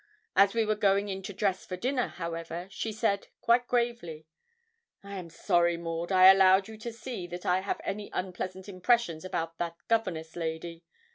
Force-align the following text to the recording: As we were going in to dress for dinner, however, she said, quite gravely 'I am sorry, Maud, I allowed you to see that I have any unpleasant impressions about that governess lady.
As 0.35 0.55
we 0.55 0.65
were 0.65 0.73
going 0.73 1.09
in 1.09 1.21
to 1.21 1.31
dress 1.31 1.63
for 1.63 1.77
dinner, 1.77 2.07
however, 2.07 2.67
she 2.71 2.91
said, 2.91 3.27
quite 3.39 3.67
gravely 3.67 4.25
'I 5.03 5.15
am 5.15 5.29
sorry, 5.29 5.77
Maud, 5.77 6.11
I 6.11 6.25
allowed 6.31 6.67
you 6.67 6.75
to 6.79 6.91
see 6.91 7.27
that 7.27 7.45
I 7.45 7.59
have 7.59 7.79
any 7.83 8.09
unpleasant 8.11 8.67
impressions 8.67 9.23
about 9.23 9.59
that 9.59 9.75
governess 9.87 10.35
lady. 10.35 10.83